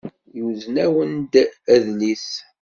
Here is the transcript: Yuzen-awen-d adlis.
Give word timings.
Yuzen-awen-d 0.37 1.33
adlis. 1.73 2.29